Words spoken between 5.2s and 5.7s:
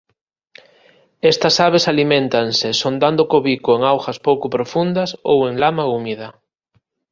ou en